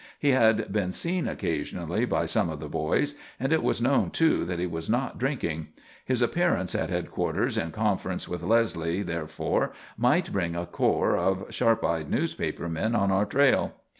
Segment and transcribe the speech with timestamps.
[0.17, 4.43] He had been seen occasionally by some of the boys, and it was known, too,
[4.45, 5.67] that he was not drinking.
[6.03, 11.85] His appearance at headquarters in conference with Leslie therefore might bring a corps of sharp
[11.85, 13.75] eyed newspaper men on our trail.